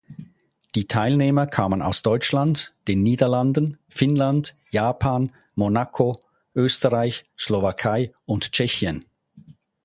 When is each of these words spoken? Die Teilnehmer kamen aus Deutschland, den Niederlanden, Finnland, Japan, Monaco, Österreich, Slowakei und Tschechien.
Die 0.73 0.87
Teilnehmer 0.87 1.45
kamen 1.45 1.83
aus 1.83 2.01
Deutschland, 2.01 2.73
den 2.87 3.03
Niederlanden, 3.03 3.77
Finnland, 3.87 4.55
Japan, 4.71 5.31
Monaco, 5.53 6.19
Österreich, 6.55 7.23
Slowakei 7.37 8.11
und 8.25 8.51
Tschechien. 8.51 9.05